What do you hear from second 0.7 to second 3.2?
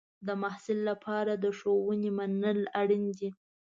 لپاره د ښوونې منل اړین